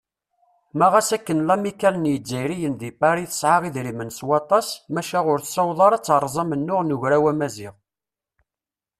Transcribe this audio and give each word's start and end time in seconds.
Ma 0.77 0.87
ɣas 0.93 1.09
akken 1.15 1.43
lamikkal 1.47 1.95
n 1.97 2.09
yizzayriyen 2.11 2.73
di 2.79 2.89
Pari 3.01 3.25
tesɛa 3.31 3.59
idrimen 3.67 4.11
s 4.17 4.19
waṭas, 4.27 4.67
maca 4.93 5.19
ur 5.31 5.39
tessaweḍ 5.41 5.79
ara 5.85 5.95
ad 5.99 6.03
teṛṛez 6.05 6.35
amennuɣ 6.41 6.79
n 6.83 6.93
Ugraw 6.95 7.25
Amaziɣ. 7.31 7.73